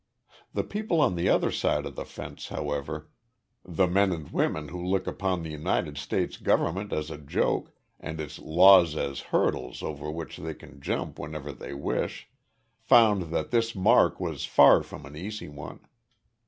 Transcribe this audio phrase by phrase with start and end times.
[0.55, 3.11] The people on the other side of the fence, however,
[3.63, 8.19] the men and women who look upon the United States government as a joke and
[8.19, 12.31] its laws as hurdles over which they can jump whenever they wish
[12.79, 15.81] found that this Mark was far from an easy one.